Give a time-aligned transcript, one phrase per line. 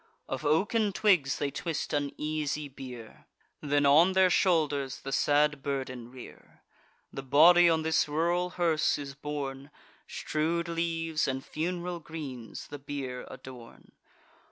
[0.27, 3.27] Of oaken twigs they twist an easy bier,
[3.61, 6.63] Then on their shoulders the sad burden rear.
[7.13, 9.69] The body on this rural hearse is borne:
[10.07, 13.91] Strew'd leaves and funeral greens the bier adorn.